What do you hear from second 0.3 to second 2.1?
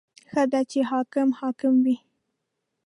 ده چې حاکم حاکم وي.